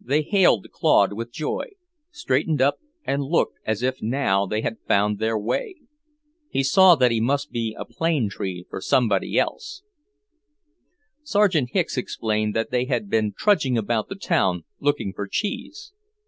[0.00, 1.66] They hailed Claude with joy,
[2.10, 5.76] straightened up, and looked as if now they had found their way!
[6.50, 9.84] He saw that he must be a plane tree for somebody else.
[11.22, 15.92] Sergeant Hicks explained that they had been trudging about the town, looking for cheese.